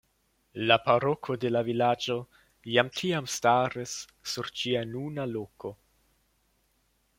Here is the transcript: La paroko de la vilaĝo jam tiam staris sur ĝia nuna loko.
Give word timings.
La 0.69 0.77
paroko 0.85 1.35
de 1.43 1.51
la 1.51 1.61
vilaĝo 1.67 2.15
jam 2.77 2.89
tiam 3.01 3.29
staris 3.35 3.95
sur 4.33 4.51
ĝia 4.63 4.83
nuna 4.95 5.29
loko. 5.37 5.75